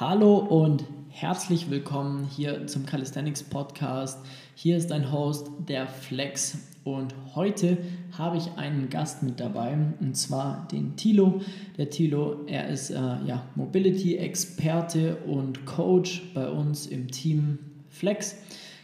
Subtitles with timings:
[0.00, 4.18] Hallo und herzlich willkommen hier zum Calisthenics Podcast.
[4.56, 6.58] Hier ist dein Host, der Flex.
[6.82, 7.78] Und heute
[8.18, 11.42] habe ich einen Gast mit dabei, und zwar den Tilo.
[11.78, 18.34] Der Tilo, er ist äh, ja, Mobility-Experte und Coach bei uns im Team Flex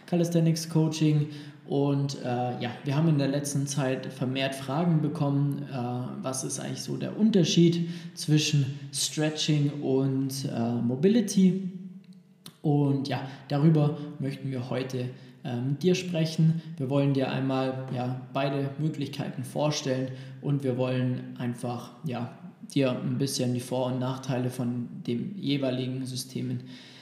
[0.07, 1.29] Calisthenics Coaching.
[1.71, 2.27] Und äh,
[2.61, 5.77] ja, wir haben in der letzten Zeit vermehrt Fragen bekommen, äh,
[6.21, 11.71] was ist eigentlich so der Unterschied zwischen Stretching und äh, Mobility.
[12.61, 15.11] Und ja, darüber möchten wir heute
[15.45, 16.61] äh, mit dir sprechen.
[16.77, 20.09] Wir wollen dir einmal ja, beide Möglichkeiten vorstellen
[20.43, 22.37] und wir wollen einfach ja,
[22.75, 27.00] dir ein bisschen die Vor- und Nachteile von den jeweiligen Systemen äh,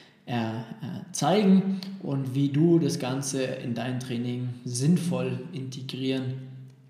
[1.13, 6.49] zeigen und wie du das Ganze in dein Training sinnvoll integrieren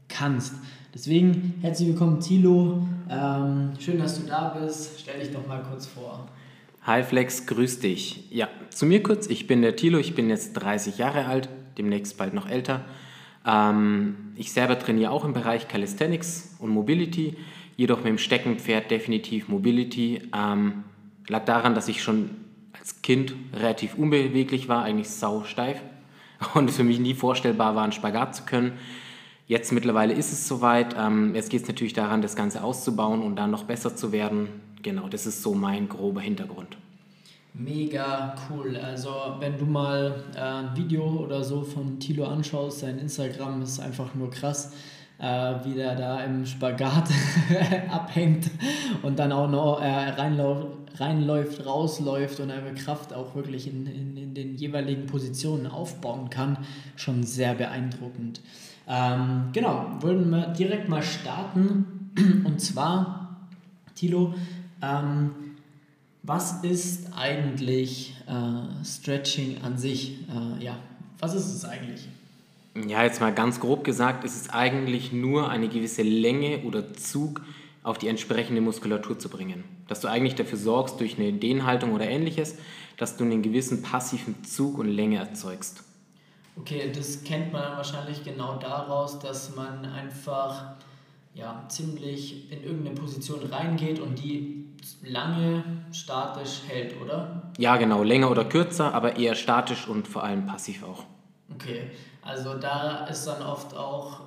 [0.09, 0.55] kannst.
[0.95, 2.83] Deswegen herzlich willkommen, Thilo.
[3.11, 5.01] Ähm, schön, dass du da bist.
[5.01, 6.27] Stell dich doch mal kurz vor.
[6.83, 8.25] Hi Flex, grüß dich.
[8.31, 9.27] Ja, zu mir kurz.
[9.27, 12.85] Ich bin der Thilo, ich bin jetzt 30 Jahre alt, demnächst bald noch älter.
[13.47, 17.37] Ähm, ich selber trainiere auch im Bereich Calisthenics und Mobility,
[17.77, 20.23] jedoch mit dem Steckenpferd definitiv Mobility.
[20.35, 20.85] Ähm,
[21.29, 22.31] lag daran, dass ich schon
[22.89, 25.81] als Kind relativ unbeweglich war, eigentlich sau steif
[26.55, 28.73] und es für mich nie vorstellbar war, einen Spagat zu können.
[29.47, 30.95] Jetzt mittlerweile ist es soweit.
[30.99, 34.49] Ähm, jetzt geht es natürlich daran, das Ganze auszubauen und dann noch besser zu werden.
[34.83, 36.77] Genau, das ist so mein grober Hintergrund.
[37.55, 38.77] Mega cool.
[38.77, 43.81] Also wenn du mal äh, ein Video oder so von Tilo anschaust, sein Instagram ist
[43.81, 44.73] einfach nur krass,
[45.19, 47.09] äh, wie der da im Spagat
[47.91, 48.51] abhängt
[49.03, 54.17] und dann auch noch äh, reinläuft, reinläuft, rausläuft und eine Kraft auch wirklich in, in,
[54.17, 56.59] in den jeweiligen Positionen aufbauen kann,
[56.97, 58.41] schon sehr beeindruckend.
[58.89, 62.11] Ähm, genau, wollen wir direkt mal starten.
[62.45, 63.49] Und zwar,
[63.95, 64.35] Tilo,
[64.83, 65.31] ähm,
[66.23, 70.19] was ist eigentlich äh, Stretching an sich?
[70.29, 70.77] Äh, ja,
[71.19, 72.09] was ist es eigentlich?
[72.87, 77.43] Ja, jetzt mal ganz grob gesagt, ist es eigentlich nur eine gewisse Länge oder Zug
[77.83, 79.65] auf die entsprechende Muskulatur zu bringen.
[79.89, 82.57] Dass du eigentlich dafür sorgst, durch eine Dehnhaltung oder ähnliches,
[82.97, 85.83] dass du einen gewissen passiven Zug und Länge erzeugst.
[86.57, 90.77] Okay, das kennt man wahrscheinlich genau daraus, dass man einfach
[91.35, 94.67] ja, ziemlich in irgendeine Position reingeht und die
[95.05, 95.63] lange
[95.93, 97.53] statisch hält, oder?
[97.59, 101.05] Ja, genau, länger oder kürzer, aber eher statisch und vor allem passiv auch.
[101.55, 101.91] Okay,
[102.23, 104.21] also da ist dann oft auch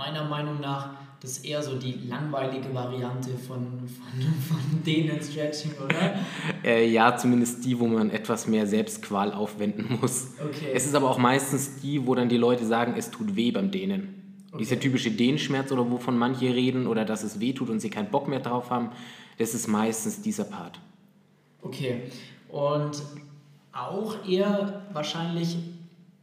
[0.00, 0.90] meiner Meinung nach
[1.20, 6.14] das ist eher so die langweilige Variante von, von, von denen Stretching, oder?
[6.64, 10.28] äh, ja, zumindest die, wo man etwas mehr Selbstqual aufwenden muss.
[10.42, 10.70] Okay.
[10.72, 13.70] Es ist aber auch meistens die, wo dann die Leute sagen, es tut weh beim
[13.70, 14.14] Dehnen.
[14.48, 14.60] Okay.
[14.60, 18.10] Dieser typische Dehnschmerz oder wovon manche reden oder dass es weh tut und sie keinen
[18.10, 18.88] Bock mehr drauf haben,
[19.36, 20.80] das ist meistens dieser Part.
[21.60, 22.04] Okay,
[22.48, 23.02] und
[23.72, 25.58] auch eher wahrscheinlich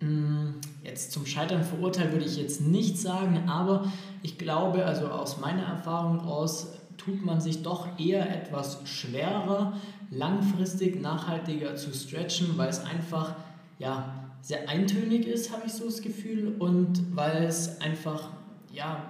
[0.01, 0.55] mh, mm,
[0.87, 3.91] jetzt zum Scheitern verurteilt würde ich jetzt nicht sagen, aber
[4.23, 9.73] ich glaube, also aus meiner Erfahrung heraus tut man sich doch eher etwas schwerer,
[10.09, 13.35] langfristig nachhaltiger zu stretchen, weil es einfach
[13.77, 18.29] ja, sehr eintönig ist, habe ich so das Gefühl, und weil es einfach
[18.73, 19.03] ja,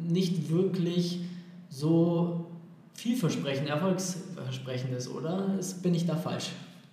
[0.00, 1.20] nicht wirklich
[1.68, 2.46] so
[2.94, 5.58] vielversprechend, erfolgsversprechend ist, oder?
[5.82, 6.50] bin ich da falsch?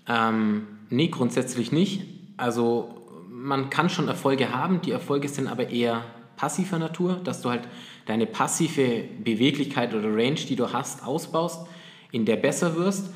[0.07, 2.03] Ähm, nee, grundsätzlich nicht.
[2.37, 2.99] Also
[3.41, 6.03] man kann schon Erfolge haben, die Erfolge sind aber eher
[6.35, 7.67] passiver Natur, dass du halt
[8.05, 11.65] deine passive Beweglichkeit oder Range, die du hast, ausbaust,
[12.11, 13.13] in der besser wirst,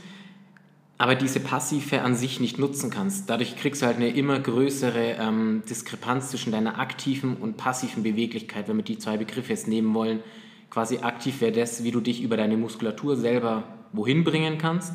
[0.97, 3.29] aber diese passive an sich nicht nutzen kannst.
[3.29, 8.67] Dadurch kriegst du halt eine immer größere ähm, Diskrepanz zwischen deiner aktiven und passiven Beweglichkeit,
[8.67, 10.21] wenn wir die zwei Begriffe jetzt nehmen wollen.
[10.69, 14.93] Quasi aktiv wäre das, wie du dich über deine Muskulatur selber wohin bringen kannst.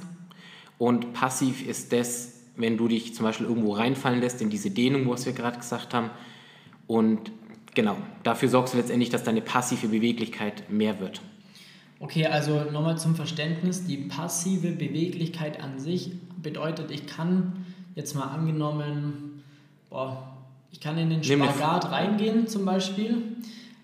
[0.78, 5.08] Und passiv ist das, wenn du dich zum Beispiel irgendwo reinfallen lässt in diese Dehnung,
[5.08, 6.10] was wir gerade gesagt haben.
[6.86, 7.32] Und
[7.74, 11.20] genau, dafür sorgst du letztendlich, dass deine passive Beweglichkeit mehr wird.
[12.00, 17.64] Okay, also nochmal zum Verständnis, die passive Beweglichkeit an sich bedeutet, ich kann
[17.96, 19.42] jetzt mal angenommen,
[19.90, 20.36] boah,
[20.70, 23.22] ich kann in den Spagat reingehen zum Beispiel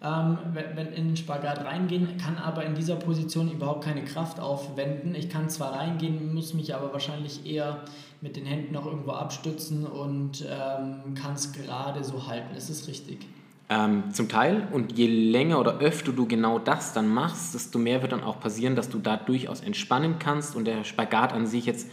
[0.05, 5.15] ähm, wenn in den Spagat reingehen, kann aber in dieser Position überhaupt keine Kraft aufwenden.
[5.15, 7.81] Ich kann zwar reingehen, muss mich aber wahrscheinlich eher
[8.21, 12.55] mit den Händen noch irgendwo abstützen und ähm, kann es gerade so halten.
[12.55, 13.27] Ist das richtig?
[13.71, 14.69] Ähm, zum Teil.
[14.73, 18.41] Und je länger oder öfter du genau das dann machst, desto mehr wird dann auch
[18.41, 21.91] passieren, dass du da durchaus entspannen kannst und der Spagat an sich jetzt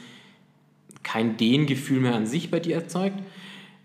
[1.04, 3.18] kein Dehngefühl mehr an sich bei dir erzeugt,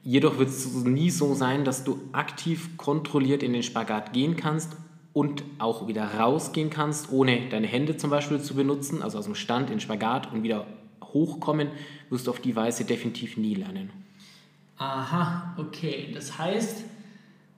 [0.07, 4.77] Jedoch wird es nie so sein, dass du aktiv kontrolliert in den Spagat gehen kannst
[5.13, 9.35] und auch wieder rausgehen kannst, ohne deine Hände zum Beispiel zu benutzen, also aus dem
[9.35, 10.65] Stand in Spagat und wieder
[11.03, 11.71] hochkommen,
[12.09, 13.91] wirst du auf die Weise definitiv nie lernen.
[14.79, 16.13] Aha, okay.
[16.15, 16.85] Das heißt,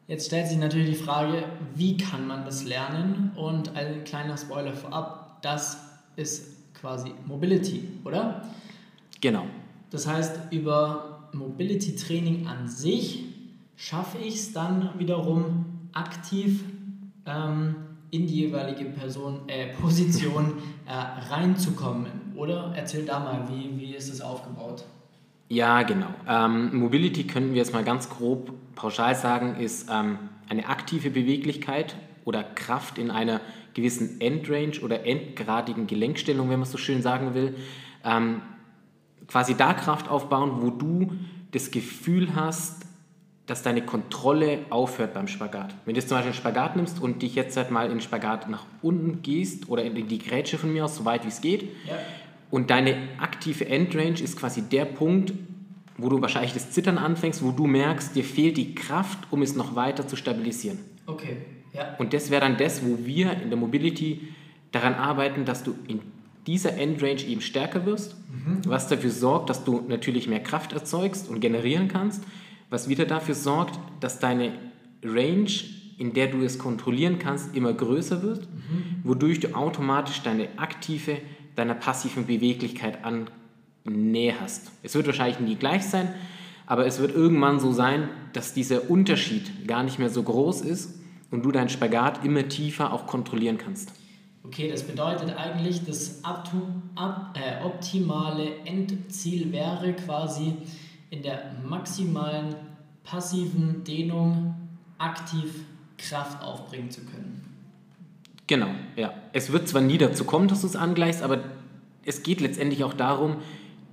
[0.07, 1.45] jetzt stellt sich natürlich die Frage,
[1.75, 3.33] wie kann man das lernen?
[3.37, 5.77] Und ein kleiner Spoiler vorab, das
[6.17, 8.49] ist quasi Mobility, oder?
[9.21, 9.45] Genau.
[9.91, 13.25] Das heißt, über Mobility Training an sich
[13.77, 16.65] schaffe ich es dann wiederum aktiv
[17.27, 17.77] ähm,
[18.11, 20.55] in die jeweilige Person, äh, Position
[20.87, 20.93] äh,
[21.33, 22.07] reinzukommen.
[22.35, 24.85] Oder erzähl da mal, wie, wie ist es aufgebaut?
[25.49, 26.09] Ja, genau.
[26.29, 31.97] Ähm, Mobility könnten wir jetzt mal ganz grob pauschal sagen, ist ähm, eine aktive Beweglichkeit
[32.25, 33.41] oder Kraft in einer
[33.73, 37.55] gewissen Endrange oder endgradigen Gelenkstellung, wenn man so schön sagen will.
[38.05, 38.43] Ähm,
[39.29, 41.13] quasi da Kraft aufbauen, wo du
[41.53, 42.85] das Gefühl hast,
[43.47, 45.75] dass deine Kontrolle aufhört beim Spagat.
[45.85, 48.01] Wenn du jetzt zum Beispiel einen Spagat nimmst und dich jetzt halt mal in den
[48.01, 51.41] Spagat nach unten gehst oder in die Grätsche von mir aus, so weit wie es
[51.41, 51.95] geht, ja.
[52.51, 55.33] und deine aktive Endrange ist quasi der Punkt,
[55.97, 59.57] wo du wahrscheinlich das Zittern anfängst, wo du merkst, dir fehlt die Kraft, um es
[59.57, 60.79] noch weiter zu stabilisieren.
[61.07, 61.39] Okay,
[61.73, 61.97] ja.
[61.99, 64.29] Und das wäre dann das, wo wir in der Mobility
[64.73, 66.01] daran arbeiten, dass du in
[66.47, 68.61] dieser Endrange eben stärker wirst, mhm.
[68.65, 72.23] was dafür sorgt, dass du natürlich mehr Kraft erzeugst und generieren kannst
[72.71, 74.53] was wieder dafür sorgt, dass deine
[75.03, 75.51] Range,
[75.97, 79.01] in der du es kontrollieren kannst, immer größer wird, mhm.
[79.05, 81.19] wodurch du automatisch deine aktive,
[81.57, 84.71] deiner passiven Beweglichkeit annäherst.
[84.83, 86.15] Es wird wahrscheinlich nie gleich sein,
[86.67, 91.01] aber es wird irgendwann so sein, dass dieser Unterschied gar nicht mehr so groß ist
[91.31, 93.93] und du deinen Spagat immer tiefer auch kontrollieren kannst.
[94.45, 100.55] Okay, das bedeutet eigentlich, das äh, optimale Endziel wäre quasi,
[101.11, 102.55] in der maximalen
[103.03, 104.55] passiven Dehnung
[104.99, 105.65] aktiv
[105.97, 107.45] Kraft aufbringen zu können.
[108.47, 109.13] Genau, ja.
[109.33, 111.45] Es wird zwar nie dazu kommen, dass du es angleichst, aber
[112.05, 113.37] es geht letztendlich auch darum,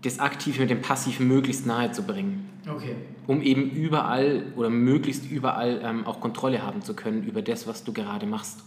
[0.01, 2.49] das Aktive mit dem Passiven möglichst nahe zu bringen.
[2.69, 2.95] Okay.
[3.27, 7.83] Um eben überall oder möglichst überall ähm, auch Kontrolle haben zu können über das, was
[7.83, 8.63] du gerade machst.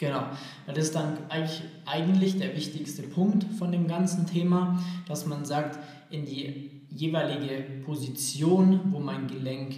[0.00, 0.22] Genau.
[0.66, 5.78] Das ist dann eigentlich, eigentlich der wichtigste Punkt von dem ganzen Thema, dass man sagt,
[6.08, 9.74] in die jeweilige Position, wo mein Gelenk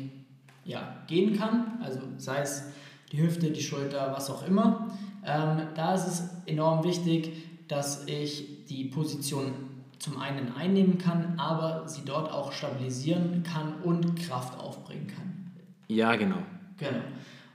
[0.64, 2.68] ja, gehen kann, also sei es
[3.10, 4.96] die Hüfte, die Schulter, was auch immer.
[5.26, 7.32] Ähm, da ist es enorm wichtig,
[7.66, 9.52] dass ich die Position
[9.98, 15.50] zum einen einnehmen kann, aber sie dort auch stabilisieren kann und Kraft aufbringen kann.
[15.88, 16.38] Ja, genau.
[16.78, 17.00] Genau.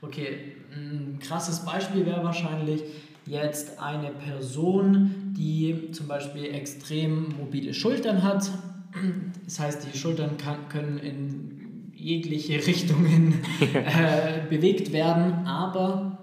[0.02, 2.82] Okay, ein krasses Beispiel wäre wahrscheinlich
[3.26, 8.50] jetzt eine Person, die zum Beispiel extrem mobile Schultern hat
[9.44, 13.34] das heißt, die Schultern kann, können in jegliche Richtungen
[13.74, 16.18] äh, bewegt werden, aber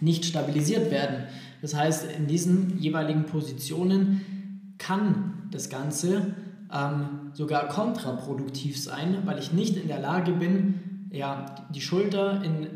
[0.00, 1.24] nicht stabilisiert werden.
[1.62, 6.34] Das heißt, in diesen jeweiligen Positionen kann das Ganze
[6.72, 12.66] ähm, sogar kontraproduktiv sein, weil ich nicht in der Lage bin, ja, die Schulter in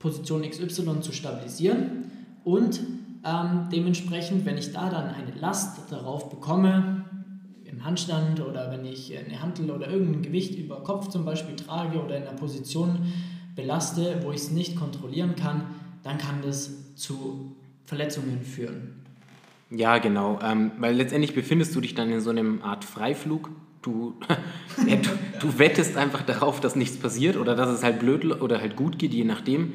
[0.00, 2.10] Position XY zu stabilisieren
[2.42, 2.80] und
[3.24, 7.00] ähm, dementsprechend, wenn ich da dann eine Last darauf bekomme,
[7.82, 12.16] Handstand oder wenn ich eine Hantel oder irgendein Gewicht über Kopf zum Beispiel trage oder
[12.16, 13.12] in einer Position
[13.56, 15.62] belaste, wo ich es nicht kontrollieren kann,
[16.02, 19.02] dann kann das zu Verletzungen führen.
[19.70, 23.50] Ja, genau, ähm, weil letztendlich befindest du dich dann in so einem Art Freiflug.
[23.82, 24.14] Du,
[24.86, 28.60] ja, du, du, wettest einfach darauf, dass nichts passiert oder dass es halt blöd oder
[28.60, 29.72] halt gut geht, je nachdem.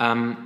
[0.00, 0.36] Ähm,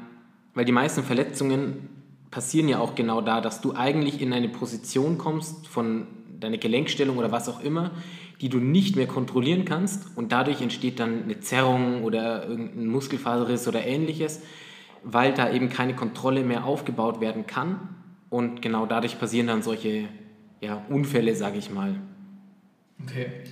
[0.54, 1.88] weil die meisten Verletzungen
[2.30, 6.06] passieren ja auch genau da, dass du eigentlich in eine Position kommst von
[6.40, 7.92] deine Gelenkstellung oder was auch immer,
[8.40, 13.66] die du nicht mehr kontrollieren kannst und dadurch entsteht dann eine Zerrung oder irgendein Muskelfaserriss
[13.66, 14.42] oder ähnliches,
[15.02, 17.88] weil da eben keine Kontrolle mehr aufgebaut werden kann
[18.30, 20.08] und genau dadurch passieren dann solche
[20.60, 21.96] ja, Unfälle, sage ich mal.
[23.04, 23.44] Okay,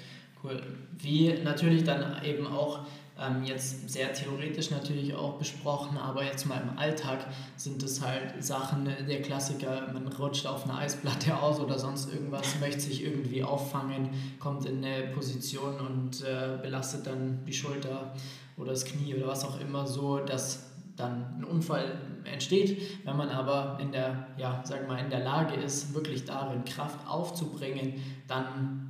[0.43, 0.63] cool.
[0.99, 2.81] Wie natürlich dann eben auch
[3.19, 7.27] ähm, jetzt sehr theoretisch natürlich auch besprochen, aber jetzt mal im Alltag
[7.57, 12.61] sind es halt Sachen, der Klassiker, man rutscht auf einer Eisplatte aus oder sonst irgendwas,
[12.61, 18.13] möchte sich irgendwie auffangen, kommt in eine Position und äh, belastet dann die Schulter
[18.59, 20.65] oder das Knie oder was auch immer so, dass
[20.97, 23.05] dann ein Unfall entsteht.
[23.05, 27.07] Wenn man aber in der, ja, sag mal, in der Lage ist, wirklich darin Kraft
[27.07, 27.95] aufzubringen,
[28.27, 28.86] dann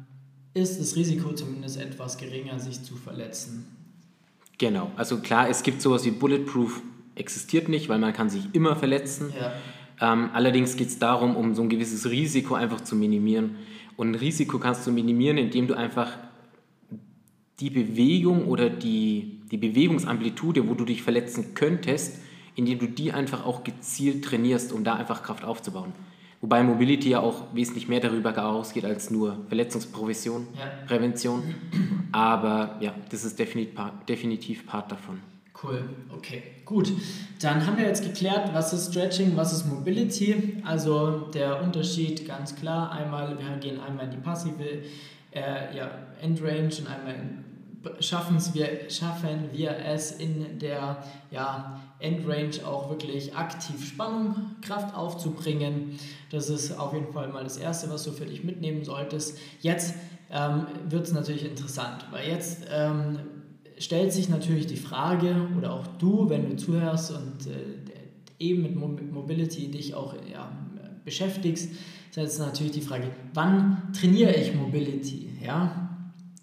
[0.56, 3.66] ist das Risiko zumindest etwas geringer, sich zu verletzen.
[4.58, 6.80] Genau, also klar, es gibt sowas wie Bulletproof,
[7.14, 9.32] existiert nicht, weil man kann sich immer verletzen.
[9.38, 9.52] Ja.
[10.12, 13.56] Ähm, allerdings geht es darum, um so ein gewisses Risiko einfach zu minimieren.
[13.96, 16.12] Und ein Risiko kannst du minimieren, indem du einfach
[17.60, 22.18] die Bewegung oder die, die Bewegungsamplitude, wo du dich verletzen könntest,
[22.54, 25.92] indem du die einfach auch gezielt trainierst, um da einfach Kraft aufzubauen.
[26.40, 30.46] Wobei Mobility ja auch wesentlich mehr darüber ausgeht als nur Verletzungsprävention.
[30.56, 30.86] Ja.
[30.86, 31.42] Prävention.
[32.12, 35.20] Aber ja, das ist definitiv Part davon.
[35.62, 36.92] Cool, okay, gut.
[37.40, 40.60] Dann haben wir jetzt geklärt, was ist Stretching, was ist Mobility.
[40.64, 42.92] Also der Unterschied ganz klar.
[42.92, 44.82] Einmal, wir gehen einmal in die passive
[45.32, 45.90] äh, ja,
[46.20, 47.14] Endrange und einmal
[48.00, 55.98] schaffen wir, schaffen wir es in der ja, Endrange auch wirklich aktiv Spannung, Kraft aufzubringen.
[56.30, 59.38] Das ist auf jeden Fall mal das Erste, was du für dich mitnehmen solltest.
[59.60, 59.94] Jetzt
[60.30, 63.18] ähm, wird es natürlich interessant, weil jetzt ähm,
[63.78, 67.76] stellt sich natürlich die Frage, oder auch du, wenn du zuhörst und äh,
[68.38, 70.50] eben mit Mobility dich auch ja,
[71.04, 71.70] beschäftigst,
[72.10, 75.30] ist jetzt natürlich die Frage, wann trainiere ich Mobility?
[75.44, 75.90] Ja?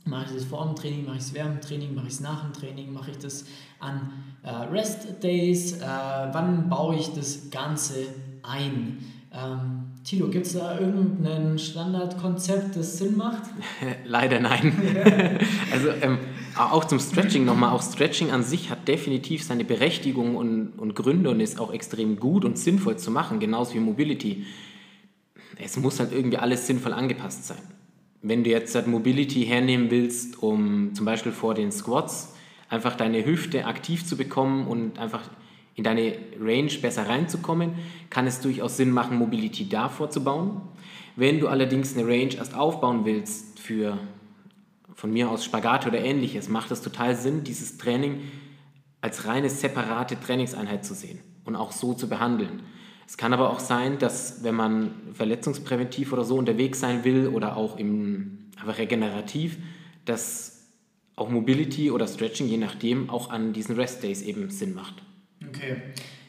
[0.06, 2.20] Mache ich das vor dem Training, mache ich es während dem Training, mache ich es
[2.20, 3.46] nach dem Training, mache ich das
[3.80, 4.12] an
[4.44, 8.08] äh, Rest Days, äh, wann baue ich das Ganze
[8.44, 8.98] ein?
[9.34, 13.44] Ähm, Tilo, gibt es da irgendein Standardkonzept, das Sinn macht?
[14.06, 14.74] Leider nein.
[15.72, 16.20] also ähm,
[16.58, 21.30] auch zum Stretching nochmal, auch Stretching an sich hat definitiv seine Berechtigung und, und Gründe
[21.30, 24.46] und ist auch extrem gut und sinnvoll zu machen, genauso wie Mobility.
[25.58, 27.62] Es muss halt irgendwie alles sinnvoll angepasst sein.
[28.22, 32.33] Wenn du jetzt halt Mobility hernehmen willst, um zum Beispiel vor den Squats
[32.74, 35.22] einfach deine Hüfte aktiv zu bekommen und einfach
[35.76, 37.74] in deine Range besser reinzukommen,
[38.10, 40.62] kann es durchaus Sinn machen, Mobility davor zu bauen.
[41.16, 43.98] Wenn du allerdings eine Range erst aufbauen willst für
[44.96, 48.22] von mir aus Spagat oder ähnliches, macht es total Sinn, dieses Training
[49.02, 52.64] als reine separate Trainingseinheit zu sehen und auch so zu behandeln.
[53.06, 57.58] Es kann aber auch sein, dass wenn man verletzungspräventiv oder so unterwegs sein will oder
[57.58, 59.58] auch im, aber regenerativ,
[60.06, 60.53] dass
[61.16, 64.96] auch Mobility oder Stretching, je nachdem, auch an diesen Rest Days eben Sinn macht.
[65.48, 65.78] Okay.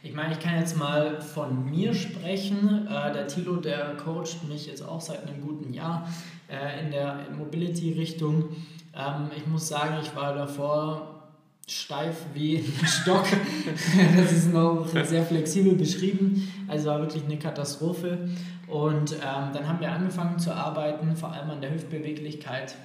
[0.03, 2.87] Ich meine, ich kann jetzt mal von mir sprechen.
[2.87, 6.07] Äh, der Tilo, der coacht mich jetzt auch seit einem guten Jahr
[6.50, 8.50] äh, in der Mobility-Richtung.
[8.95, 11.31] Ähm, ich muss sagen, ich war davor
[11.67, 13.25] steif wie ein Stock.
[14.17, 16.53] das ist noch sehr flexibel beschrieben.
[16.69, 18.29] Also war wirklich eine Katastrophe.
[18.67, 22.76] Und ähm, dann haben wir angefangen zu arbeiten, vor allem an der Hüftbeweglichkeit.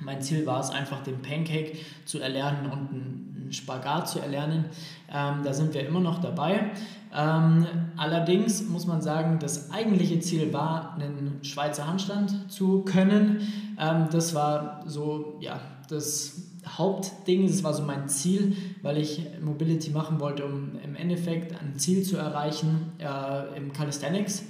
[0.00, 4.66] Mein Ziel war es einfach, den Pancake zu erlernen und einen Spagat zu erlernen.
[5.12, 6.70] Ähm, da sind wir immer noch dabei.
[7.14, 7.66] Ähm,
[7.96, 13.40] allerdings muss man sagen, das eigentliche Ziel war, einen Schweizer Handstand zu können.
[13.78, 19.90] Ähm, das war so, ja, das Hauptding, das war so mein Ziel, weil ich Mobility
[19.90, 24.44] machen wollte, um im Endeffekt ein Ziel zu erreichen äh, im Calisthenics,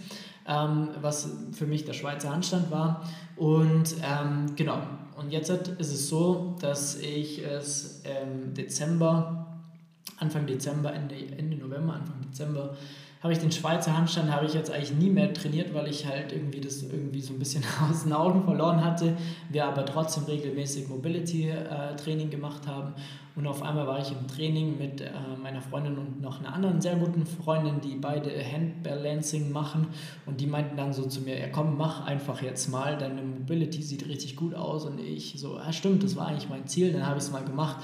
[0.47, 3.04] ähm, was für mich der Schweizer Handstand war.
[3.37, 4.80] Und ähm, genau,
[5.21, 9.61] und jetzt ist es so, dass ich es im Dezember,
[10.17, 12.75] Anfang Dezember, Ende, Ende November, Anfang Dezember,
[13.23, 16.33] habe ich den Schweizer Handstand, habe ich jetzt eigentlich nie mehr trainiert, weil ich halt
[16.33, 19.15] irgendwie das irgendwie so ein bisschen aus den Augen verloren hatte.
[19.50, 22.95] Wir aber trotzdem regelmäßig Mobility-Training äh, gemacht haben.
[23.37, 25.11] Und auf einmal war ich im Training mit äh,
[25.41, 29.89] meiner Freundin und noch einer anderen sehr guten Freundin, die beide Handbalancing machen.
[30.25, 33.83] Und die meinten dann so zu mir, ja komm, mach einfach jetzt mal, deine Mobility
[33.83, 34.87] sieht richtig gut aus.
[34.87, 36.93] Und ich so, ja stimmt, das war eigentlich mein Ziel.
[36.93, 37.77] Dann habe ich es mal gemacht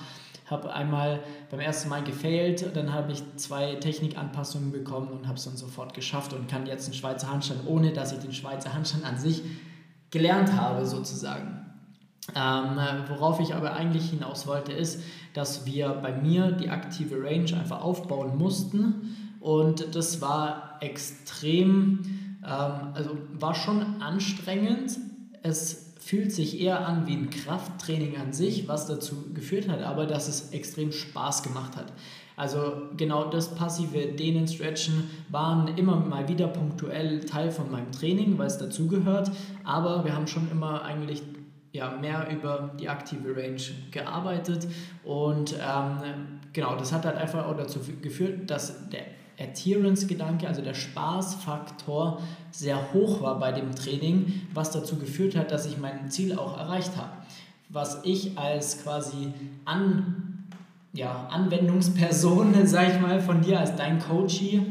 [0.47, 5.45] habe einmal beim ersten Mal gefailt, dann habe ich zwei Technikanpassungen bekommen und habe es
[5.45, 9.05] dann sofort geschafft und kann jetzt einen Schweizer Handstand, ohne dass ich den Schweizer Handstand
[9.05, 9.43] an sich
[10.11, 11.67] gelernt habe sozusagen.
[12.35, 15.01] Ähm, worauf ich aber eigentlich hinaus wollte, ist,
[15.35, 22.01] dass wir bei mir die aktive Range einfach aufbauen mussten und das war extrem,
[22.45, 24.99] ähm, also war schon anstrengend.
[25.43, 30.07] Es fühlt sich eher an wie ein Krafttraining an sich, was dazu geführt hat, aber
[30.07, 31.93] dass es extrem Spaß gemacht hat.
[32.37, 38.39] Also genau das passive Dehnen, Stretchen waren immer mal wieder punktuell Teil von meinem Training,
[38.39, 39.33] weil es dazugehört,
[39.65, 41.23] aber wir haben schon immer eigentlich
[41.73, 43.61] ja, mehr über die aktive Range
[43.91, 44.69] gearbeitet
[45.03, 49.07] und ähm, genau, das hat halt einfach auch dazu geführt, dass der
[49.39, 55.67] Adherence-Gedanke, also der Spaßfaktor, sehr hoch war bei dem Training, was dazu geführt hat, dass
[55.67, 57.11] ich mein Ziel auch erreicht habe.
[57.69, 59.33] Was ich als quasi
[59.65, 60.47] An,
[60.93, 64.63] ja, Anwendungsperson, sage ich mal, von dir als dein Coachie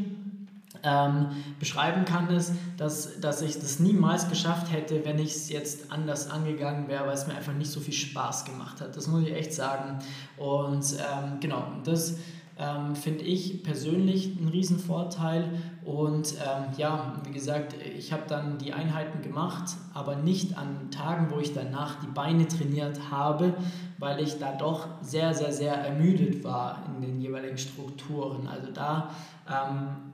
[0.82, 5.90] ähm, beschreiben kann, ist, dass, dass ich das niemals geschafft hätte, wenn ich es jetzt
[5.92, 8.96] anders angegangen wäre, weil es mir einfach nicht so viel Spaß gemacht hat.
[8.96, 9.98] Das muss ich echt sagen.
[10.36, 12.16] Und ähm, genau, das
[12.58, 15.50] ähm, finde ich persönlich einen riesen Vorteil.
[15.84, 21.30] Und ähm, ja, wie gesagt, ich habe dann die Einheiten gemacht, aber nicht an Tagen,
[21.30, 23.54] wo ich danach die Beine trainiert habe,
[23.98, 28.48] weil ich da doch sehr, sehr, sehr ermüdet war in den jeweiligen Strukturen.
[28.48, 29.10] Also da
[29.48, 30.12] ähm,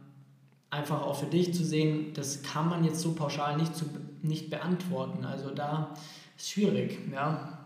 [0.70, 3.84] einfach auch für dich zu sehen, das kann man jetzt so pauschal nicht, zu,
[4.22, 5.25] nicht beantworten.
[5.25, 5.90] Also da
[6.37, 7.58] ist schwierig, ja.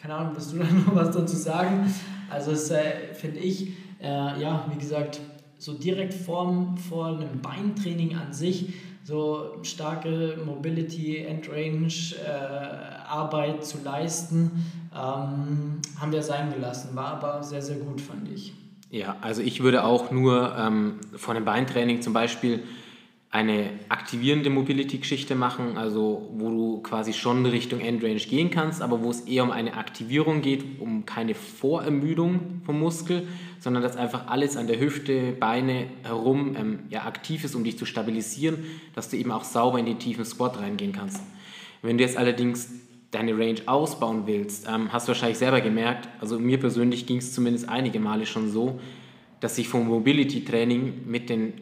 [0.00, 1.92] Keine Ahnung, willst du da noch was dazu sagen?
[2.30, 5.20] Also es äh, finde ich, äh, ja, wie gesagt,
[5.58, 8.74] so direkt vor, vor einem Beintraining an sich,
[9.04, 14.64] so starke Mobility, Endrange, äh, Arbeit zu leisten,
[14.94, 16.94] ähm, haben wir sein gelassen.
[16.94, 18.52] War aber sehr, sehr gut, fand ich.
[18.90, 22.62] Ja, also ich würde auch nur ähm, vor einem Beintraining zum Beispiel
[23.30, 29.10] eine aktivierende Mobility-Geschichte machen, also wo du quasi schon Richtung Endrange gehen kannst, aber wo
[29.10, 33.28] es eher um eine Aktivierung geht, um keine Vorermüdung vom Muskel,
[33.60, 37.78] sondern dass einfach alles an der Hüfte, Beine herum ähm, ja, aktiv ist, um dich
[37.78, 41.22] zu stabilisieren, dass du eben auch sauber in den tiefen Squat reingehen kannst.
[41.82, 42.70] Wenn du jetzt allerdings
[43.10, 47.32] deine Range ausbauen willst, ähm, hast du wahrscheinlich selber gemerkt, also mir persönlich ging es
[47.32, 48.80] zumindest einige Male schon so,
[49.40, 51.54] dass ich vom Mobility-Training mit den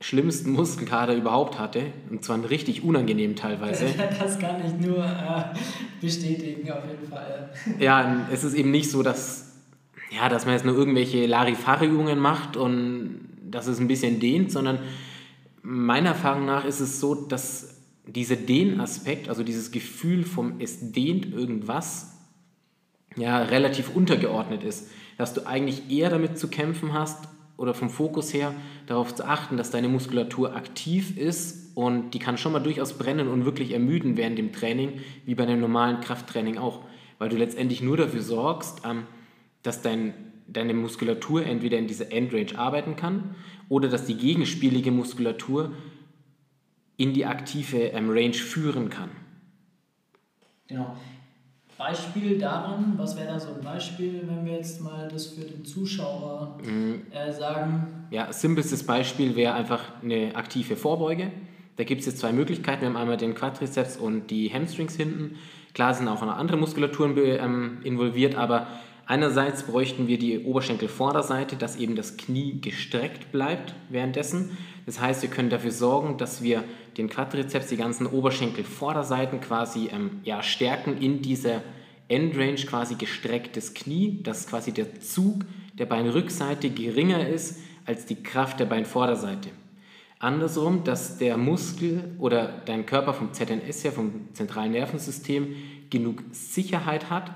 [0.00, 1.84] schlimmsten Muskelkater überhaupt hatte.
[2.10, 3.86] Und zwar richtig unangenehmen teilweise.
[4.18, 5.44] Das kann ich nur äh,
[6.00, 7.50] bestätigen, auf jeden Fall.
[7.78, 9.51] Ja, es ist eben nicht so, dass,
[10.14, 14.78] ja, dass man jetzt nur irgendwelche Larifari-Übungen macht und dass es ein bisschen dehnt, sondern
[15.62, 21.32] meiner Erfahrung nach ist es so, dass dieser Dehnaspekt, also dieses Gefühl vom es dehnt
[21.32, 22.18] irgendwas,
[23.16, 24.90] ja, relativ untergeordnet ist.
[25.18, 27.28] Dass du eigentlich eher damit zu kämpfen hast,
[27.62, 28.54] oder vom Fokus her
[28.86, 33.28] darauf zu achten, dass deine Muskulatur aktiv ist und die kann schon mal durchaus brennen
[33.28, 36.80] und wirklich ermüden während dem Training, wie bei einem normalen Krafttraining auch,
[37.18, 39.04] weil du letztendlich nur dafür sorgst, ähm,
[39.62, 40.14] dass dein,
[40.46, 43.34] deine Muskulatur entweder in dieser Endrange arbeiten kann
[43.68, 45.72] oder dass die gegenspielige Muskulatur
[46.96, 49.10] in die aktive ähm, Range führen kann.
[50.68, 50.96] Genau.
[51.76, 55.64] Beispiel daran, was wäre da so ein Beispiel, wenn wir jetzt mal das für den
[55.64, 57.06] Zuschauer mhm.
[57.10, 58.06] äh, sagen?
[58.10, 61.32] Ja, simpelstes Beispiel wäre einfach eine aktive Vorbeuge.
[61.76, 62.82] Da gibt es jetzt zwei Möglichkeiten.
[62.82, 65.38] Wir haben einmal den Quadrizeps und die Hamstrings hinten.
[65.74, 68.68] Klar sind auch noch andere Muskulaturen ähm, involviert, aber
[69.06, 74.56] einerseits bräuchten wir die Oberschenkelvorderseite, dass eben das Knie gestreckt bleibt währenddessen.
[74.86, 76.64] Das heißt, wir können dafür sorgen, dass wir
[76.96, 81.62] den Quadrizeps, die ganzen Oberschenkelvorderseiten quasi ähm, ja, stärken in dieser
[82.08, 85.44] Endrange quasi gestrecktes Knie, dass quasi der Zug
[85.78, 89.48] der Beinrückseite geringer ist als die Kraft der Beinvorderseite.
[90.18, 95.56] Andersrum, dass der Muskel oder dein Körper vom ZNS her, vom zentralen Nervensystem,
[95.90, 97.32] genug Sicherheit hat,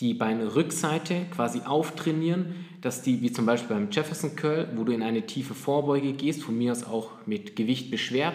[0.00, 5.02] die Beinrückseite quasi auftrainieren, dass die, wie zum Beispiel beim Jefferson Curl, wo du in
[5.02, 8.34] eine tiefe Vorbeuge gehst, von mir aus auch mit Gewicht beschwert,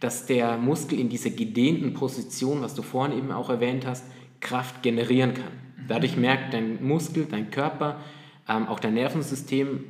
[0.00, 4.04] dass der Muskel in dieser gedehnten Position, was du vorhin eben auch erwähnt hast,
[4.40, 5.52] Kraft generieren kann.
[5.88, 8.00] Dadurch merkt dein Muskel, dein Körper,
[8.48, 9.84] ähm, auch dein Nervensystem,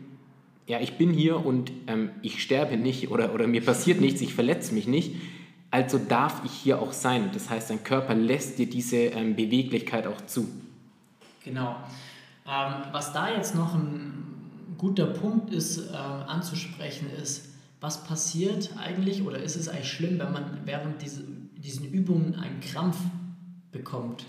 [0.67, 4.35] ja, ich bin hier und ähm, ich sterbe nicht oder, oder mir passiert nichts, ich
[4.35, 5.15] verletze mich nicht.
[5.71, 7.31] Also darf ich hier auch sein.
[7.33, 10.47] Das heißt, dein Körper lässt dir diese ähm, Beweglichkeit auch zu.
[11.49, 11.77] Genau.
[12.47, 17.49] Ähm, was da jetzt noch ein guter Punkt ist, äh, anzusprechen, ist,
[17.81, 21.23] was passiert eigentlich oder ist es eigentlich schlimm, wenn man während diese,
[21.57, 22.99] diesen Übungen einen Krampf
[23.73, 24.27] bekommt?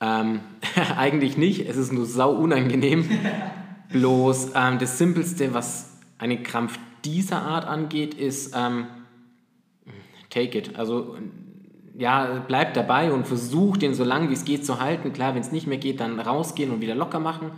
[0.00, 0.40] Ähm,
[0.96, 3.08] eigentlich nicht, es ist nur sau unangenehm.
[3.90, 8.86] Bloß ähm, das Simpelste, was einen Krampf dieser Art angeht, ist ähm,
[10.30, 10.76] take it.
[10.76, 11.16] Also
[11.96, 15.12] ja, bleib dabei und versuch den so lange wie es geht zu halten.
[15.12, 17.52] Klar, wenn es nicht mehr geht, dann rausgehen und wieder locker machen.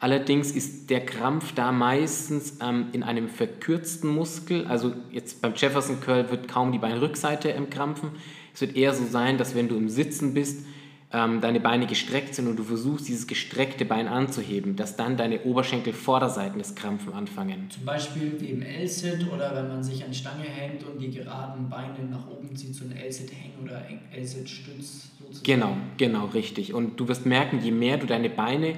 [0.00, 4.66] Allerdings ist der Krampf da meistens ähm, in einem verkürzten Muskel.
[4.66, 8.10] Also jetzt beim Jefferson Curl wird kaum die Beinrückseite im Krampfen.
[8.54, 10.64] Es wird eher so sein, dass wenn du im Sitzen bist,
[11.10, 15.42] ähm, deine Beine gestreckt sind und du versuchst, dieses gestreckte Bein anzuheben, dass dann deine
[15.42, 17.70] Oberschenkelvorderseiten des Krampfen anfangen.
[17.70, 21.10] Zum Beispiel wie im L-Sit oder wenn man sich an die Stange hängt und die
[21.10, 23.82] geraden Beine nach oben zieht, so ein L-Sit hängen oder
[24.14, 25.44] L-Sit stütz sozusagen.
[25.44, 26.74] Genau, genau, richtig.
[26.74, 28.74] Und du wirst merken, je mehr du deine Beine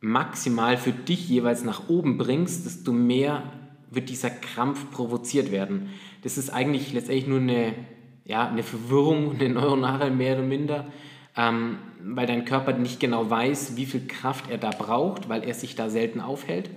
[0.00, 3.42] maximal für dich jeweils nach oben bringst, desto mehr
[3.90, 5.90] wird dieser Krampf provoziert werden.
[6.22, 7.74] Das ist eigentlich letztendlich nur eine,
[8.24, 10.86] ja, eine Verwirrung, eine neuronale mehr oder minder
[11.36, 15.54] ähm, weil dein Körper nicht genau weiß, wie viel Kraft er da braucht, weil er
[15.54, 16.70] sich da selten aufhält.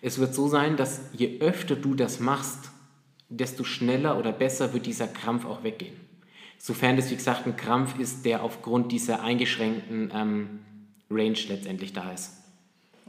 [0.00, 2.70] Es wird so sein, dass je öfter du das machst,
[3.28, 5.96] desto schneller oder besser wird dieser Krampf auch weggehen.
[6.58, 10.60] Sofern das, wie gesagt, ein Krampf ist, der aufgrund dieser eingeschränkten ähm,
[11.10, 12.42] Range letztendlich da ist.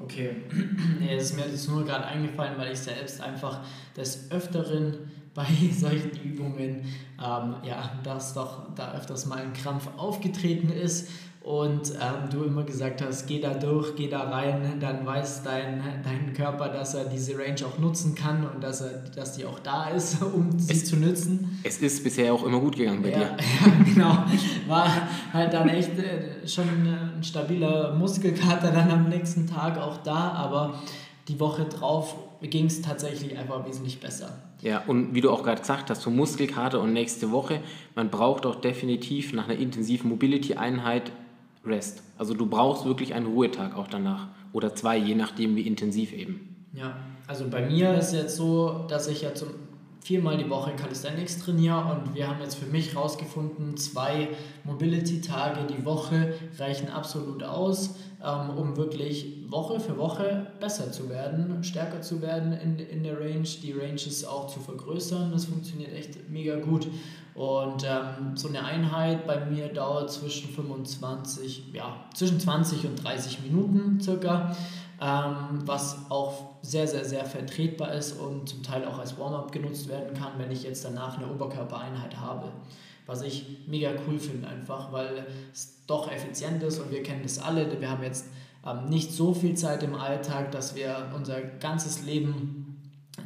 [0.02, 0.36] Okay,
[1.00, 3.62] nee, es ist mir jetzt nur gerade eingefallen, weil ich selbst einfach
[3.96, 6.86] des Öfteren bei solchen Übungen,
[7.20, 11.10] ähm, ja, dass doch da öfters mal ein Krampf aufgetreten ist
[11.44, 15.84] und ähm, du immer gesagt hast, geh da durch, geh da rein, dann weiß dein,
[16.02, 19.60] dein Körper, dass er diese Range auch nutzen kann und dass, er, dass die auch
[19.60, 21.60] da ist, um sie es, zu nutzen.
[21.64, 23.38] Es ist bisher auch immer gut gegangen bei ja, dir.
[23.66, 24.18] Ja, genau.
[24.68, 24.90] War
[25.34, 30.76] halt dann echt äh, schon ein stabiler Muskelkater dann am nächsten Tag auch da, aber
[31.28, 34.30] die Woche drauf ging es tatsächlich einfach wesentlich besser.
[34.64, 37.60] Ja, und wie du auch gerade gesagt hast, so Muskelkater und nächste Woche,
[37.96, 41.12] man braucht auch definitiv nach einer intensiven Mobility-Einheit
[41.66, 42.02] Rest.
[42.18, 44.28] Also du brauchst wirklich einen Ruhetag auch danach.
[44.54, 46.66] Oder zwei, je nachdem wie intensiv eben.
[46.74, 46.96] Ja,
[47.28, 49.50] also bei mir ist es jetzt so, dass ich ja zum
[50.02, 54.28] viermal die Woche Calisthenics trainiere und wir haben jetzt für mich herausgefunden, zwei
[54.66, 62.02] Mobility-Tage die Woche reichen absolut aus, um wirklich Woche für Woche besser zu werden, stärker
[62.02, 65.32] zu werden in, in der Range, die Ranges auch zu vergrößern.
[65.32, 66.88] Das funktioniert echt mega gut.
[67.36, 73.42] Und ähm, so eine Einheit bei mir dauert zwischen 25, ja, zwischen 20 und 30
[73.42, 74.56] Minuten circa,
[75.02, 79.90] ähm, was auch sehr, sehr, sehr vertretbar ist und zum Teil auch als Warm-up genutzt
[79.90, 82.52] werden kann, wenn ich jetzt danach eine Oberkörpereinheit habe.
[83.06, 87.40] Was ich mega cool finde einfach, weil es doch effizient ist und wir kennen das
[87.40, 87.80] alle.
[87.80, 88.26] Wir haben jetzt
[88.66, 92.64] ähm, nicht so viel Zeit im Alltag, dass wir unser ganzes Leben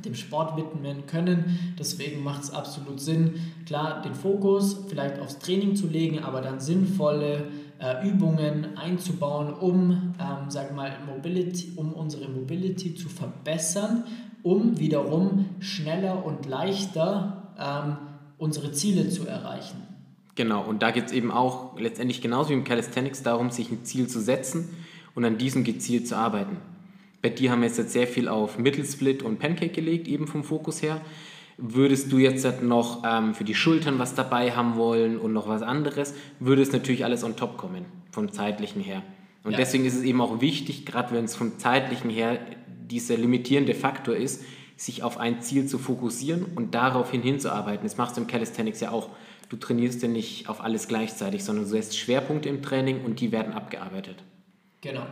[0.03, 1.75] dem Sport widmen können.
[1.79, 3.35] Deswegen macht es absolut Sinn,
[3.65, 7.45] klar den Fokus vielleicht aufs Training zu legen, aber dann sinnvolle
[7.79, 14.03] äh, Übungen einzubauen, um, ähm, sag mal, Mobility, um unsere Mobility zu verbessern,
[14.43, 17.97] um wiederum schneller und leichter ähm,
[18.37, 19.81] unsere Ziele zu erreichen.
[20.35, 23.83] Genau, und da geht es eben auch letztendlich genauso wie im Calisthenics darum, sich ein
[23.85, 24.69] Ziel zu setzen
[25.15, 26.57] und an diesem gezielt zu arbeiten.
[27.23, 30.83] Bei dir haben wir jetzt sehr viel auf Mittelsplit und Pancake gelegt, eben vom Fokus
[30.83, 31.01] her.
[31.57, 35.63] Würdest du jetzt noch ähm, für die Schultern was dabei haben wollen und noch was
[35.63, 39.01] anderes, würde es natürlich alles on top kommen, vom zeitlichen her.
[39.43, 39.57] Und ja.
[39.57, 42.37] deswegen ist es eben auch wichtig, gerade wenn es vom zeitlichen her
[42.91, 44.43] dieser limitierende Faktor ist,
[44.77, 47.83] sich auf ein Ziel zu fokussieren und daraufhin hinzuarbeiten.
[47.83, 49.09] Das machst du im Calisthenics ja auch.
[49.49, 53.31] Du trainierst ja nicht auf alles gleichzeitig, sondern du setzt Schwerpunkte im Training und die
[53.31, 54.23] werden abgearbeitet.
[54.81, 55.05] Genau.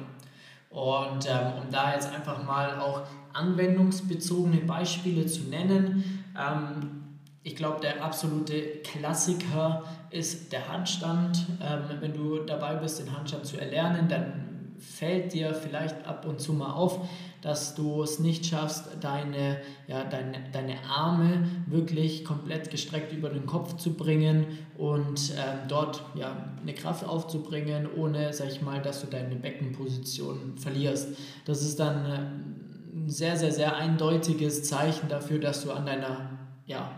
[0.69, 7.01] Und ähm, um da jetzt einfach mal auch anwendungsbezogene Beispiele zu nennen, ähm,
[7.43, 11.45] ich glaube, der absolute Klassiker ist der Handstand.
[11.61, 16.41] Ähm, wenn du dabei bist, den Handstand zu erlernen, dann fällt dir vielleicht ab und
[16.41, 17.07] zu mal auf,
[17.45, 23.45] dass du es nicht schaffst, deine, ja, deine, deine Arme wirklich komplett gestreckt über den
[23.45, 24.47] Kopf zu bringen
[24.79, 30.57] und ähm, dort ja, eine Kraft aufzubringen, ohne, sag ich mal, dass du deine Beckenposition
[30.57, 31.09] verlierst.
[31.45, 36.31] Das ist dann äh, ein sehr, sehr, sehr eindeutiges Zeichen dafür, dass du an deiner
[36.65, 36.89] ja,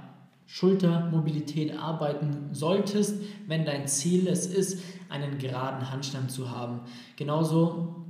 [0.46, 6.80] Schultermobilität arbeiten solltest, wenn dein Ziel es ist, einen geraden Handstand zu haben.
[7.18, 8.07] Genauso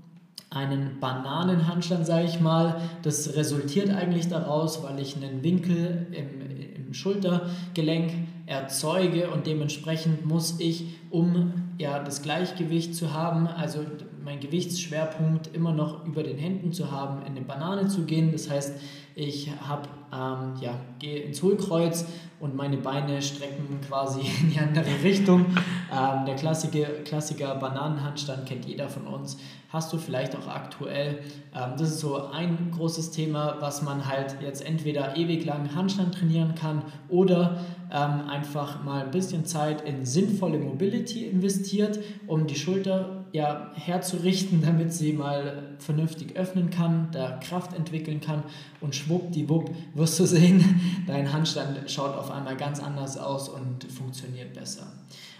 [0.50, 2.82] einen Bananenhandstand, sage ich mal.
[3.04, 8.14] Das resultiert eigentlich daraus, weil ich einen Winkel im, im Schultergelenk
[8.46, 13.80] erzeuge und dementsprechend muss ich, um ja, das Gleichgewicht zu haben, also
[14.28, 18.34] mein Gewichtsschwerpunkt immer noch über den Händen zu haben, in eine Banane zu gehen.
[18.34, 18.74] Das heißt,
[19.16, 22.06] ich habe, ähm, ja, gehe ins Hohlkreuz
[22.42, 25.46] und meine Beine strecken quasi in die andere Richtung.
[25.90, 29.38] Ähm, der Klassiker, Klassiker Bananenhandstand kennt jeder von uns.
[29.70, 31.20] Hast du vielleicht auch aktuell.
[31.56, 36.16] Ähm, das ist so ein großes Thema, was man halt jetzt entweder ewig lang Handstand
[36.16, 37.62] trainieren kann oder
[37.94, 44.62] ähm, einfach mal ein bisschen Zeit in sinnvolle Mobility investiert, um die Schulter ja, herzurichten,
[44.66, 48.44] damit sie mal vernünftig öffnen kann, da Kraft entwickeln kann
[48.82, 54.54] und schwuppdiwupp wirst du sehen, dein Handstand schaut auf einmal ganz anders aus und funktioniert
[54.54, 54.88] besser.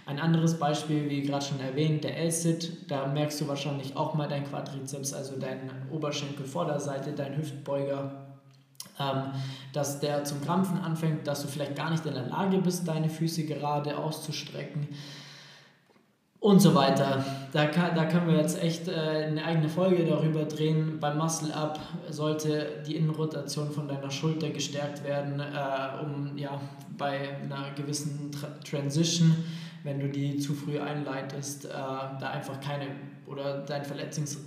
[0.06, 4.30] Ein anderes Beispiel, wie gerade schon erwähnt, der L-Sit, da merkst du wahrscheinlich auch mal
[4.30, 8.26] dein Quadrizeps, also dein Oberschenkel-Vorderseite, dein Hüftbeuger,
[9.00, 9.24] ähm,
[9.74, 13.10] dass der zum Krampfen anfängt, dass du vielleicht gar nicht in der Lage bist, deine
[13.10, 14.88] Füße gerade auszustrecken
[16.48, 17.26] und so weiter.
[17.52, 20.98] Da, kann, da können wir jetzt echt äh, eine eigene Folge darüber drehen.
[20.98, 21.78] Beim Muscle Up
[22.10, 26.62] sollte die Innenrotation von deiner Schulter gestärkt werden, äh, um ja
[26.98, 29.36] bei einer gewissen Tra Transition,
[29.84, 32.88] wenn du die zu früh einleitest, äh, da einfach keine
[33.26, 34.38] oder dein Verletzungs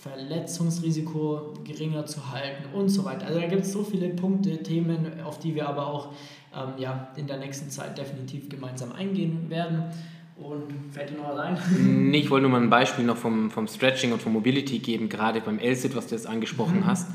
[0.00, 3.26] Verletzungsrisiko geringer zu halten und so weiter.
[3.26, 6.12] Also da gibt es so viele Punkte, Themen, auf die wir aber auch
[6.54, 9.84] ähm, ja, in der nächsten Zeit definitiv gemeinsam eingehen werden.
[10.40, 12.10] Und fällt dir noch was ein?
[12.10, 15.08] Nee, ich wollte nur mal ein Beispiel noch vom, vom Stretching und vom Mobility geben,
[15.08, 16.86] gerade beim L-Sit, was du jetzt angesprochen mhm.
[16.86, 17.08] hast.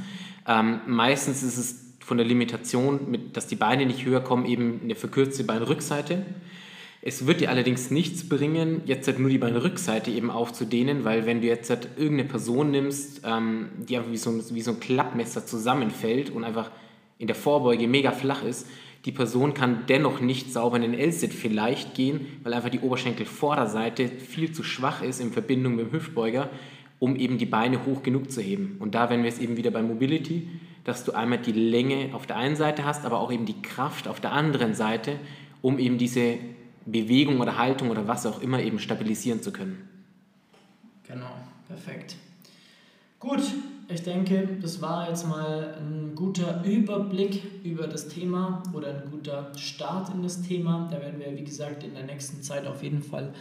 [0.48, 4.82] Ähm, meistens ist es von der Limitation, mit, dass die Beine nicht höher kommen, eben
[4.84, 6.24] eine verkürzte Beinrückseite.
[7.02, 11.42] Es wird dir allerdings nichts bringen, jetzt halt nur die Beinrückseite eben aufzudehnen, weil wenn
[11.42, 14.80] du jetzt halt irgendeine Person nimmst, ähm, die einfach wie so, ein, wie so ein
[14.80, 16.70] Klappmesser zusammenfällt und einfach
[17.18, 18.68] in der Vorbeuge mega flach ist,
[19.06, 24.08] die Person kann dennoch nicht sauber in den L-Sit vielleicht gehen, weil einfach die Oberschenkelvorderseite
[24.08, 26.50] viel zu schwach ist in Verbindung mit dem Hüftbeuger,
[26.98, 28.78] um eben die Beine hoch genug zu heben.
[28.80, 30.50] Und da wären wir jetzt eben wieder bei Mobility,
[30.86, 34.08] dass du einmal die Länge auf der einen Seite hast, aber auch eben die Kraft
[34.08, 35.20] auf der anderen Seite,
[35.62, 36.38] um eben diese
[36.86, 39.88] Bewegung oder Haltung oder was auch immer eben stabilisieren zu können.
[41.08, 41.32] Genau,
[41.68, 42.15] perfekt.
[43.20, 43.41] Gut,
[43.88, 49.52] ich denke, das war jetzt mal ein guter Überblick über das Thema oder ein guter
[49.58, 50.88] Start in das Thema.
[50.91, 53.34] Da werden wir, wie gesagt, in der nächsten Zeit auf jeden Fall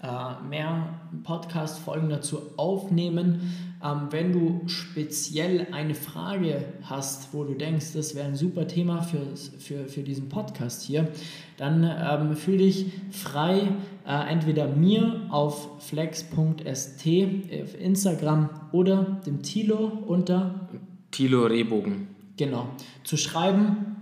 [0.00, 3.52] äh, mehr Podcast-Folgen dazu aufnehmen.
[3.82, 9.02] Ähm, wenn du speziell eine Frage hast, wo du denkst, das wäre ein super Thema
[9.02, 11.08] für, für, für diesen Podcast hier,
[11.56, 13.72] dann ähm, fühle dich frei,
[14.08, 17.06] äh, entweder mir auf flex.st
[17.62, 20.68] auf Instagram oder dem Tilo unter
[21.10, 22.08] Tilo Rehbogen.
[22.38, 22.68] Genau,
[23.04, 23.97] zu schreiben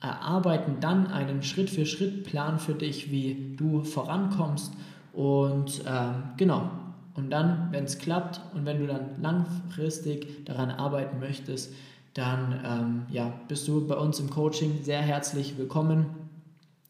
[0.00, 4.72] erarbeiten dann einen Schritt-für-Schritt-Plan für dich, wie du vorankommst.
[5.12, 6.70] Und ähm, genau,
[7.16, 11.72] und dann, wenn es klappt und wenn du dann langfristig daran arbeiten möchtest,
[12.14, 16.06] dann ähm, ja, bist du bei uns im Coaching sehr herzlich willkommen.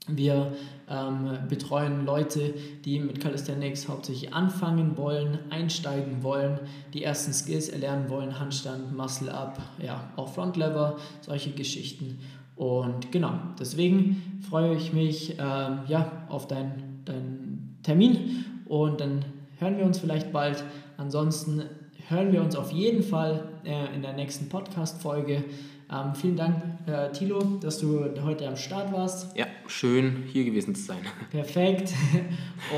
[0.09, 0.53] Wir
[0.89, 6.61] ähm, betreuen Leute, die mit Calisthenics hauptsächlich anfangen wollen, einsteigen wollen,
[6.95, 12.21] die ersten Skills erlernen wollen, Handstand, Muscle Up, ja, auch Front Lever, solche Geschichten.
[12.55, 19.25] Und genau, deswegen freue ich mich ähm, ja, auf deinen dein Termin und dann
[19.59, 20.65] hören wir uns vielleicht bald.
[20.97, 21.63] Ansonsten
[22.09, 25.45] hören wir uns auf jeden Fall äh, in der nächsten Podcast-Folge.
[25.91, 29.37] Ähm, vielen Dank, äh, Thilo, dass du heute am Start warst.
[29.37, 31.01] Ja, schön hier gewesen zu sein.
[31.31, 31.93] Perfekt.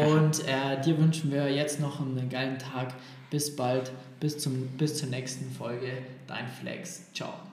[0.07, 2.95] Und äh, dir wünschen wir jetzt noch einen geilen Tag.
[3.31, 5.93] Bis bald, bis, zum, bis zur nächsten Folge.
[6.27, 7.13] Dein Flex.
[7.13, 7.48] Ciao.